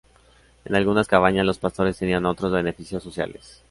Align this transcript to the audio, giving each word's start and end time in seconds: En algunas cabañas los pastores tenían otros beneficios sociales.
En 0.65 0.73
algunas 0.73 1.07
cabañas 1.07 1.45
los 1.45 1.59
pastores 1.59 1.99
tenían 1.99 2.25
otros 2.25 2.51
beneficios 2.51 3.03
sociales. 3.03 3.59